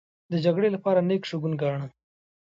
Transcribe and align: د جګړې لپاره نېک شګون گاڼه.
د 0.31 0.33
جګړې 0.45 0.69
لپاره 0.75 0.99
نېک 1.07 1.23
شګون 1.29 1.53
گاڼه. 1.61 1.87